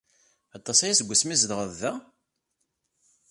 Aṭas 0.57 0.79
aya 0.81 0.97
seg 0.99 1.07
wasmi 1.09 1.31
ay 1.33 1.37
tzedɣeḍ 1.37 1.71
da? 1.81 1.91